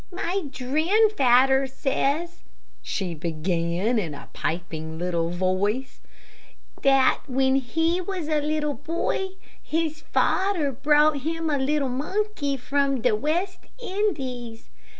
[0.11, 2.39] "My dranfadder says,"
[2.81, 6.01] she began, in a piping little voice,
[6.81, 13.01] "dat when he was a little boy his fadder brought him a little monkey from
[13.01, 14.71] de West Indies.